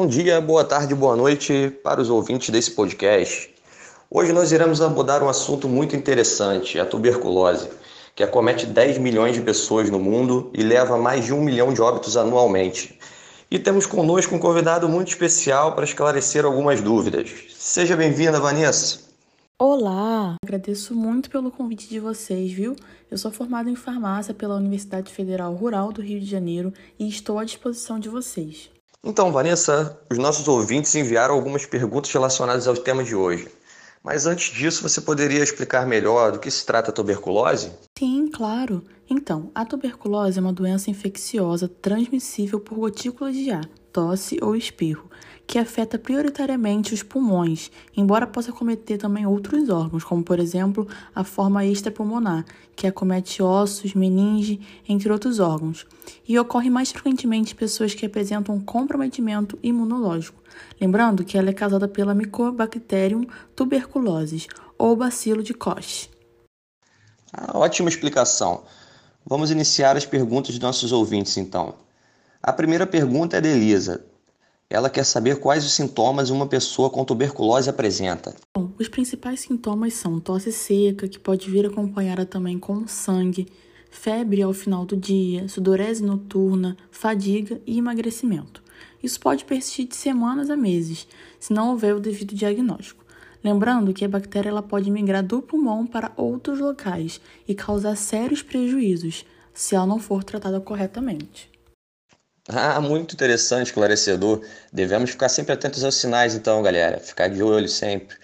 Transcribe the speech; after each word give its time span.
Bom 0.00 0.06
dia, 0.06 0.40
boa 0.40 0.62
tarde, 0.62 0.94
boa 0.94 1.16
noite 1.16 1.76
para 1.82 2.00
os 2.00 2.08
ouvintes 2.08 2.50
desse 2.50 2.70
podcast. 2.70 3.52
Hoje 4.08 4.32
nós 4.32 4.52
iremos 4.52 4.80
abordar 4.80 5.24
um 5.24 5.28
assunto 5.28 5.68
muito 5.68 5.96
interessante, 5.96 6.78
a 6.78 6.86
tuberculose, 6.86 7.68
que 8.14 8.22
acomete 8.22 8.64
10 8.64 8.98
milhões 8.98 9.34
de 9.34 9.40
pessoas 9.40 9.90
no 9.90 9.98
mundo 9.98 10.52
e 10.54 10.62
leva 10.62 10.96
mais 10.96 11.24
de 11.24 11.34
um 11.34 11.40
milhão 11.40 11.72
de 11.72 11.82
óbitos 11.82 12.16
anualmente. 12.16 12.96
E 13.50 13.58
temos 13.58 13.86
conosco 13.86 14.36
um 14.36 14.38
convidado 14.38 14.88
muito 14.88 15.08
especial 15.08 15.74
para 15.74 15.84
esclarecer 15.84 16.44
algumas 16.44 16.80
dúvidas. 16.80 17.32
Seja 17.58 17.96
bem-vinda, 17.96 18.38
Vanessa. 18.38 19.00
Olá, 19.58 20.36
agradeço 20.40 20.94
muito 20.94 21.28
pelo 21.28 21.50
convite 21.50 21.88
de 21.88 21.98
vocês, 21.98 22.52
viu? 22.52 22.76
Eu 23.10 23.18
sou 23.18 23.32
formada 23.32 23.68
em 23.68 23.74
farmácia 23.74 24.32
pela 24.32 24.54
Universidade 24.54 25.12
Federal 25.12 25.52
Rural 25.54 25.90
do 25.90 26.00
Rio 26.00 26.20
de 26.20 26.26
Janeiro 26.26 26.72
e 26.96 27.08
estou 27.08 27.36
à 27.40 27.44
disposição 27.44 27.98
de 27.98 28.08
vocês. 28.08 28.70
Então, 29.08 29.32
Vanessa, 29.32 29.98
os 30.10 30.18
nossos 30.18 30.46
ouvintes 30.46 30.94
enviaram 30.94 31.34
algumas 31.34 31.64
perguntas 31.64 32.12
relacionadas 32.12 32.68
ao 32.68 32.76
tema 32.76 33.02
de 33.02 33.14
hoje. 33.14 33.48
Mas 34.04 34.26
antes 34.26 34.52
disso, 34.54 34.82
você 34.82 35.00
poderia 35.00 35.42
explicar 35.42 35.86
melhor 35.86 36.30
do 36.30 36.38
que 36.38 36.50
se 36.50 36.66
trata 36.66 36.90
a 36.90 36.92
tuberculose? 36.92 37.72
Sim, 37.98 38.30
claro. 38.30 38.84
Então, 39.08 39.50
a 39.54 39.64
tuberculose 39.64 40.38
é 40.38 40.42
uma 40.42 40.52
doença 40.52 40.90
infecciosa 40.90 41.66
transmissível 41.66 42.60
por 42.60 42.76
gotículas 42.76 43.34
de 43.34 43.50
ar, 43.50 43.66
tosse 43.98 44.38
ou 44.40 44.54
espirro, 44.54 45.10
que 45.44 45.58
afeta 45.58 45.98
prioritariamente 45.98 46.94
os 46.94 47.02
pulmões, 47.02 47.68
embora 47.96 48.28
possa 48.28 48.52
cometer 48.52 48.96
também 48.96 49.26
outros 49.26 49.68
órgãos, 49.68 50.04
como 50.04 50.22
por 50.22 50.38
exemplo 50.38 50.86
a 51.12 51.24
forma 51.24 51.66
extrapulmonar, 51.66 52.44
que 52.76 52.86
acomete 52.86 53.42
ossos, 53.42 53.94
meninge, 53.94 54.60
entre 54.88 55.10
outros 55.10 55.40
órgãos, 55.40 55.84
e 56.28 56.38
ocorre 56.38 56.70
mais 56.70 56.92
frequentemente 56.92 57.54
em 57.54 57.56
pessoas 57.56 57.92
que 57.92 58.06
apresentam 58.06 58.60
comprometimento 58.60 59.58
imunológico. 59.64 60.40
Lembrando 60.80 61.24
que 61.24 61.36
ela 61.36 61.50
é 61.50 61.52
causada 61.52 61.88
pela 61.88 62.14
Mycobacterium 62.14 63.26
tuberculosis 63.56 64.46
ou 64.78 64.94
bacilo 64.94 65.42
de 65.42 65.54
Koch. 65.54 66.08
Ah, 67.32 67.58
ótima 67.58 67.88
explicação. 67.88 68.62
Vamos 69.26 69.50
iniciar 69.50 69.96
as 69.96 70.06
perguntas 70.06 70.54
dos 70.54 70.62
nossos 70.62 70.92
ouvintes 70.92 71.36
então. 71.36 71.87
A 72.40 72.52
primeira 72.52 72.86
pergunta 72.86 73.36
é 73.36 73.40
de 73.40 73.48
Elisa. 73.48 74.06
Ela 74.70 74.88
quer 74.88 75.02
saber 75.02 75.40
quais 75.40 75.64
os 75.64 75.72
sintomas 75.72 76.30
uma 76.30 76.46
pessoa 76.46 76.88
com 76.88 77.04
tuberculose 77.04 77.68
apresenta. 77.68 78.36
Bom, 78.56 78.70
os 78.78 78.86
principais 78.86 79.40
sintomas 79.40 79.94
são 79.94 80.20
tosse 80.20 80.52
seca, 80.52 81.08
que 81.08 81.18
pode 81.18 81.50
vir 81.50 81.66
acompanhada 81.66 82.24
também 82.24 82.56
com 82.56 82.86
sangue, 82.86 83.48
febre 83.90 84.40
ao 84.40 84.52
final 84.52 84.86
do 84.86 84.96
dia, 84.96 85.48
sudorese 85.48 86.04
noturna, 86.04 86.76
fadiga 86.92 87.60
e 87.66 87.76
emagrecimento. 87.76 88.62
Isso 89.02 89.18
pode 89.18 89.44
persistir 89.44 89.88
de 89.88 89.96
semanas 89.96 90.48
a 90.48 90.56
meses, 90.56 91.08
se 91.40 91.52
não 91.52 91.70
houver 91.70 91.96
o 91.96 92.00
devido 92.00 92.36
diagnóstico. 92.36 93.04
Lembrando 93.42 93.92
que 93.92 94.04
a 94.04 94.08
bactéria 94.08 94.50
ela 94.50 94.62
pode 94.62 94.90
migrar 94.92 95.24
do 95.24 95.42
pulmão 95.42 95.84
para 95.84 96.12
outros 96.16 96.60
locais 96.60 97.20
e 97.48 97.54
causar 97.54 97.96
sérios 97.96 98.42
prejuízos 98.42 99.24
se 99.52 99.74
ela 99.74 99.86
não 99.86 99.98
for 99.98 100.22
tratada 100.22 100.60
corretamente. 100.60 101.50
Ah, 102.48 102.80
muito 102.80 103.14
interessante, 103.14 103.66
esclarecedor. 103.66 104.42
Devemos 104.72 105.10
ficar 105.10 105.28
sempre 105.28 105.52
atentos 105.52 105.84
aos 105.84 105.96
sinais, 105.96 106.34
então, 106.34 106.62
galera. 106.62 106.98
Ficar 106.98 107.28
de 107.28 107.42
olho 107.42 107.68
sempre. 107.68 108.16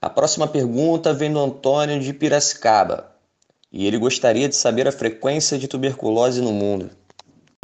A 0.00 0.10
próxima 0.10 0.46
pergunta 0.46 1.14
vem 1.14 1.32
do 1.32 1.40
Antônio 1.40 1.98
de 1.98 2.12
Piracicaba. 2.12 3.16
E 3.72 3.86
ele 3.86 3.96
gostaria 3.98 4.48
de 4.48 4.54
saber 4.54 4.86
a 4.86 4.92
frequência 4.92 5.58
de 5.58 5.66
tuberculose 5.66 6.42
no 6.42 6.52
mundo. 6.52 6.90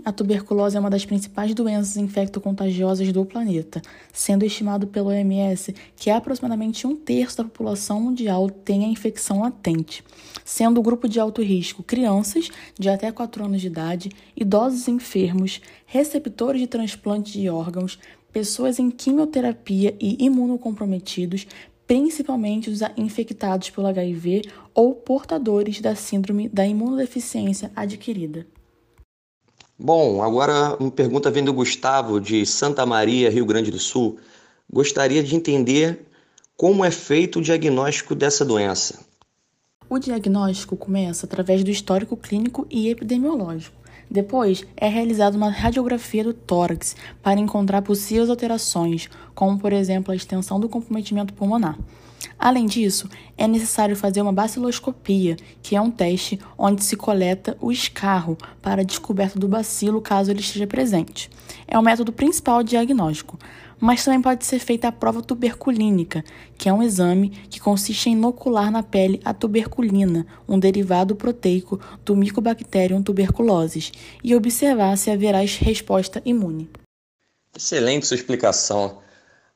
A 0.03 0.13
tuberculose 0.13 0.77
é 0.77 0.81
uma 0.81 0.89
das 0.89 1.05
principais 1.05 1.55
doenças 1.55 1.97
infecto-contagiosas 1.97 3.13
do 3.13 3.25
planeta, 3.25 3.83
sendo 4.13 4.47
estimado 4.47 4.87
pelo 4.87 5.09
OMS 5.09 5.75
que 5.95 6.09
aproximadamente 6.09 6.87
um 6.87 6.97
terço 6.97 7.39
da 7.39 7.45
população 7.45 8.01
mundial 8.01 8.49
tem 8.49 8.85
a 8.85 8.89
infecção 8.89 9.41
latente, 9.41 10.03
sendo 10.45 10.81
o 10.81 10.83
grupo 10.83 11.07
de 11.07 11.21
alto 11.21 11.43
risco 11.43 11.83
crianças 11.83 12.49
de 12.79 12.89
até 12.89 13.13
4 13.13 13.45
anos 13.45 13.61
de 13.61 13.67
idade, 13.67 14.11
idosos 14.35 14.89
enfermos, 14.89 15.61
receptores 15.85 16.61
de 16.61 16.67
transplante 16.67 17.33
de 17.33 17.51
órgãos, 17.51 17.99
pessoas 18.33 18.79
em 18.79 18.91
quimioterapia 18.91 19.95
e 20.01 20.25
imunocomprometidos, 20.25 21.47
principalmente 21.87 22.71
os 22.71 22.81
infectados 22.97 23.69
pelo 23.69 23.89
HIV 23.89 24.43
ou 24.73 24.95
portadores 24.95 25.81
da 25.81 25.95
síndrome 25.95 26.49
da 26.49 26.67
imunodeficiência 26.67 27.71
adquirida. 27.77 28.47
Bom, 29.83 30.23
agora 30.23 30.77
uma 30.79 30.91
pergunta 30.91 31.31
vem 31.31 31.43
do 31.43 31.55
Gustavo, 31.55 32.21
de 32.21 32.45
Santa 32.45 32.85
Maria, 32.85 33.31
Rio 33.31 33.47
Grande 33.47 33.71
do 33.71 33.79
Sul. 33.79 34.19
Gostaria 34.71 35.23
de 35.23 35.35
entender 35.35 36.07
como 36.55 36.85
é 36.85 36.91
feito 36.91 37.39
o 37.39 37.43
diagnóstico 37.43 38.15
dessa 38.15 38.45
doença. 38.45 38.99
O 39.89 39.99
diagnóstico 39.99 40.77
começa 40.77 41.25
através 41.25 41.65
do 41.65 41.71
histórico 41.71 42.15
clínico 42.15 42.67
e 42.69 42.91
epidemiológico. 42.91 43.75
Depois, 44.11 44.67
é 44.77 44.87
realizada 44.87 45.35
uma 45.35 45.49
radiografia 45.49 46.25
do 46.25 46.35
tórax 46.35 46.95
para 47.23 47.41
encontrar 47.41 47.81
possíveis 47.81 48.29
alterações, 48.29 49.09
como, 49.35 49.59
por 49.59 49.73
exemplo, 49.73 50.13
a 50.13 50.17
extensão 50.17 50.61
do 50.61 50.69
comprometimento 50.69 51.33
pulmonar. 51.33 51.79
Além 52.39 52.67
disso, 52.67 53.09
é 53.37 53.47
necessário 53.47 53.97
fazer 53.97 54.23
uma 54.23 54.33
baciloscopia, 54.33 55.37
que 55.63 55.77
é 55.77 55.81
um 55.81 55.91
teste 55.91 56.39
onde 56.57 56.85
se 56.85 56.97
coleta 56.97 57.57
o 57.61 57.73
escarro 57.73 58.37
para 58.61 58.83
a 58.83 58.85
descoberta 58.85 59.39
do 59.39 59.49
bacilo 59.49 60.01
caso 60.01 60.31
ele 60.31 60.41
esteja 60.41 60.67
presente. 60.67 61.31
É 61.67 61.79
o 61.79 61.83
método 61.83 62.13
principal 62.13 62.63
de 62.63 62.71
diagnóstico, 62.71 63.39
mas 63.79 64.05
também 64.05 64.21
pode 64.21 64.45
ser 64.45 64.59
feita 64.59 64.89
a 64.89 64.93
prova 64.93 65.23
tuberculínica, 65.23 66.23
que 66.59 66.69
é 66.69 66.73
um 66.73 66.83
exame 66.83 67.31
que 67.49 67.59
consiste 67.59 68.11
em 68.11 68.13
inocular 68.13 68.71
na 68.71 68.83
pele 68.83 69.21
a 69.25 69.33
tuberculina, 69.33 70.27
um 70.47 70.59
derivado 70.59 71.17
proteico 71.17 71.81
do 72.05 72.15
Mycobacterium 72.15 73.03
tuberculosis, 73.03 73.91
e 74.23 74.35
observar 74.35 74.97
se 74.99 75.11
haverá 75.11 75.39
resposta 75.39 76.21
imune. 76.25 76.69
Excelente 77.57 78.07
sua 78.07 78.17
explicação. 78.17 78.99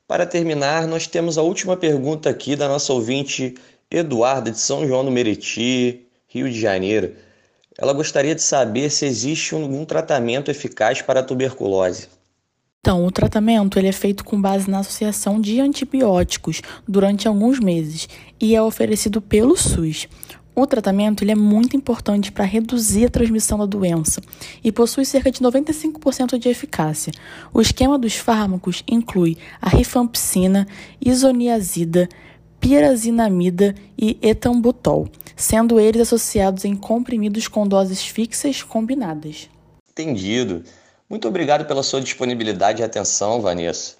Para 0.07 0.27
terminar, 0.27 0.87
nós 0.87 1.07
temos 1.07 1.35
a 1.35 1.41
última 1.41 1.75
pergunta 1.75 2.29
aqui 2.29 2.55
da 2.55 2.67
nossa 2.67 2.93
ouvinte 2.93 3.55
Eduarda 3.89 4.51
de 4.51 4.59
São 4.59 4.87
João 4.87 5.03
do 5.03 5.09
Meriti, 5.09 6.05
Rio 6.27 6.47
de 6.47 6.59
Janeiro. 6.59 7.15
Ela 7.75 7.91
gostaria 7.91 8.35
de 8.35 8.41
saber 8.41 8.91
se 8.91 9.05
existe 9.05 9.55
algum 9.55 9.83
tratamento 9.83 10.51
eficaz 10.51 11.01
para 11.01 11.21
a 11.21 11.23
tuberculose. 11.23 12.07
Então, 12.81 13.03
o 13.03 13.09
tratamento 13.09 13.79
ele 13.79 13.87
é 13.87 13.91
feito 13.91 14.23
com 14.23 14.39
base 14.39 14.69
na 14.69 14.79
associação 14.79 15.41
de 15.41 15.59
antibióticos 15.59 16.61
durante 16.87 17.27
alguns 17.27 17.59
meses 17.59 18.07
e 18.39 18.55
é 18.55 18.61
oferecido 18.61 19.19
pelo 19.19 19.57
SUS. 19.57 20.07
O 20.55 20.65
tratamento 20.65 21.21
ele 21.23 21.31
é 21.31 21.35
muito 21.35 21.75
importante 21.75 22.31
para 22.31 22.45
reduzir 22.45 23.05
a 23.05 23.09
transmissão 23.09 23.57
da 23.57 23.65
doença 23.65 24.21
e 24.63 24.71
possui 24.71 25.03
cerca 25.03 25.29
de 25.29 25.41
95% 25.41 26.37
de 26.37 26.47
eficácia. 26.47 27.11
O 27.53 27.59
esquema 27.59 27.99
dos 27.99 28.15
fármacos 28.15 28.81
inclui 28.87 29.37
a 29.61 29.67
rifampicina, 29.67 30.65
isoniazida, 31.01 32.07
pirazinamida 32.57 33.75
e 33.97 34.17
etambutol, 34.21 35.09
sendo 35.35 35.77
eles 35.77 36.01
associados 36.01 36.63
em 36.63 36.75
comprimidos 36.75 37.49
com 37.49 37.67
doses 37.67 38.01
fixas 38.01 38.63
combinadas. 38.63 39.49
Entendido. 39.91 40.63
Muito 41.09 41.27
obrigado 41.27 41.65
pela 41.65 41.83
sua 41.83 42.01
disponibilidade 42.01 42.81
e 42.81 42.85
atenção, 42.85 43.41
Vanessa. 43.41 43.95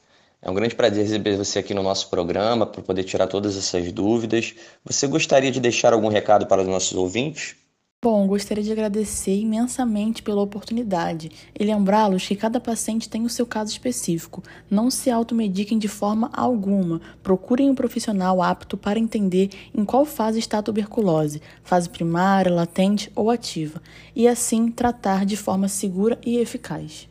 É 0.46 0.52
um 0.52 0.54
grande 0.54 0.76
prazer 0.76 1.04
receber 1.04 1.36
você 1.36 1.58
aqui 1.58 1.74
no 1.74 1.82
nosso 1.82 2.08
programa 2.08 2.68
para 2.68 2.80
poder 2.84 3.04
tirar 3.04 3.26
todas 3.26 3.58
essas 3.58 3.92
dúvidas. 3.92 4.54
Você 4.86 5.08
gostaria 5.08 5.50
de 5.50 5.60
deixar 5.60 5.92
algum 5.92 6.08
recado 6.08 6.46
para 6.46 6.62
os 6.62 6.68
nossos 6.68 6.94
ouvintes? 6.96 7.56
Bom, 8.00 8.28
gostaria 8.28 8.64
de 8.64 8.72
agradecer 8.72 9.36
imensamente 9.36 10.22
pela 10.22 10.44
oportunidade 10.44 11.32
e 11.60 11.64
lembrá-los 11.64 12.28
que 12.28 12.36
cada 12.36 12.60
paciente 12.60 13.10
tem 13.10 13.26
o 13.26 13.30
seu 13.30 13.48
caso 13.48 13.72
específico. 13.72 14.44
Não 14.70 14.92
se 14.92 15.10
automediquem 15.10 15.80
de 15.80 15.88
forma 15.88 16.30
alguma. 16.32 17.02
Procurem 17.24 17.68
um 17.68 17.74
profissional 17.74 18.40
apto 18.40 18.78
para 18.78 19.00
entender 19.00 19.50
em 19.74 19.84
qual 19.84 20.06
fase 20.06 20.38
está 20.38 20.60
a 20.60 20.62
tuberculose, 20.64 21.42
fase 21.64 21.90
primária, 21.90 22.54
latente 22.54 23.12
ou 23.16 23.32
ativa, 23.32 23.82
e 24.16 24.28
assim 24.28 24.70
tratar 24.70 25.26
de 25.26 25.36
forma 25.36 25.68
segura 25.68 26.20
e 26.24 26.38
eficaz. 26.38 27.08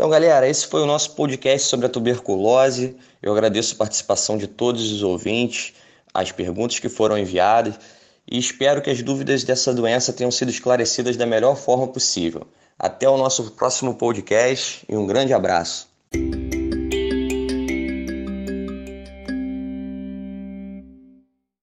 Então, 0.00 0.08
galera, 0.08 0.48
esse 0.48 0.66
foi 0.66 0.80
o 0.80 0.86
nosso 0.86 1.14
podcast 1.14 1.68
sobre 1.68 1.84
a 1.84 1.88
tuberculose. 1.90 2.96
Eu 3.20 3.32
agradeço 3.32 3.74
a 3.74 3.76
participação 3.76 4.38
de 4.38 4.46
todos 4.46 4.90
os 4.90 5.02
ouvintes, 5.02 5.74
as 6.14 6.32
perguntas 6.32 6.78
que 6.78 6.88
foram 6.88 7.18
enviadas 7.18 7.78
e 8.26 8.38
espero 8.38 8.80
que 8.80 8.88
as 8.88 9.02
dúvidas 9.02 9.44
dessa 9.44 9.74
doença 9.74 10.10
tenham 10.10 10.30
sido 10.30 10.50
esclarecidas 10.50 11.18
da 11.18 11.26
melhor 11.26 11.54
forma 11.54 11.86
possível. 11.86 12.46
Até 12.78 13.06
o 13.10 13.18
nosso 13.18 13.50
próximo 13.50 13.94
podcast 13.94 14.86
e 14.88 14.96
um 14.96 15.06
grande 15.06 15.34
abraço. 15.34 15.86